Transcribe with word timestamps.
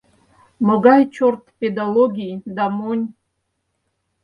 Могай 0.67 1.01
чорт 1.15 1.43
педологий 1.59 2.35
да 2.55 2.65
монь?.. 2.77 3.05